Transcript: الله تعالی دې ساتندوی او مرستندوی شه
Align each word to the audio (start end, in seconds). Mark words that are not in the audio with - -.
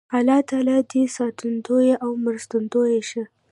الله 0.17 0.39
تعالی 0.49 0.77
دې 0.91 1.01
ساتندوی 1.15 1.89
او 2.03 2.09
مرستندوی 2.25 2.97
شه 3.09 3.23